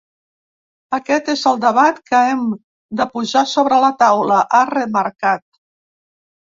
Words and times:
Aquest 0.97 1.29
és 1.33 1.43
el 1.51 1.59
debat 1.67 2.01
que 2.09 2.23
hem 2.31 2.41
de 3.03 3.09
posar 3.13 3.47
sobre 3.55 3.81
la 3.87 3.95
taula, 4.05 4.43
ha 4.61 4.67
remarcat. 4.75 5.51